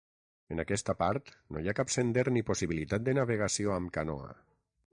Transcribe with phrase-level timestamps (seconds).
[0.53, 4.33] En aquesta part, no hi ha cap sender ni possibilitat de navegació amb canoa.